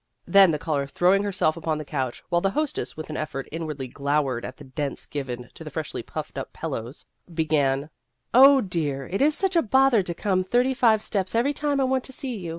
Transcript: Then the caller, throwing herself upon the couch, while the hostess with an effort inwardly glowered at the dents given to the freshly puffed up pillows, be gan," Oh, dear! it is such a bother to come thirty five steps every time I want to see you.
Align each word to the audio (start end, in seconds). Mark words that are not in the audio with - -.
Then 0.25 0.49
the 0.49 0.57
caller, 0.57 0.87
throwing 0.87 1.23
herself 1.23 1.55
upon 1.55 1.77
the 1.77 1.85
couch, 1.85 2.23
while 2.29 2.41
the 2.41 2.49
hostess 2.49 2.97
with 2.97 3.11
an 3.11 3.17
effort 3.17 3.47
inwardly 3.51 3.87
glowered 3.87 4.43
at 4.43 4.57
the 4.57 4.63
dents 4.63 5.05
given 5.05 5.51
to 5.53 5.63
the 5.63 5.69
freshly 5.69 6.01
puffed 6.01 6.39
up 6.39 6.51
pillows, 6.51 7.05
be 7.31 7.45
gan," 7.45 7.91
Oh, 8.33 8.61
dear! 8.61 9.05
it 9.07 9.21
is 9.21 9.37
such 9.37 9.55
a 9.55 9.61
bother 9.61 10.01
to 10.01 10.13
come 10.15 10.43
thirty 10.43 10.73
five 10.73 11.03
steps 11.03 11.35
every 11.35 11.53
time 11.53 11.79
I 11.79 11.83
want 11.83 12.03
to 12.05 12.11
see 12.13 12.35
you. 12.35 12.49